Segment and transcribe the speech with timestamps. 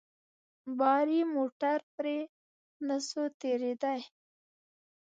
[0.77, 2.17] باري موټر پرې
[2.87, 4.01] نه سو تېرېداى.